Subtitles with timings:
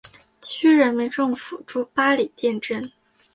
[0.41, 2.91] 区人民政府驻八里店镇。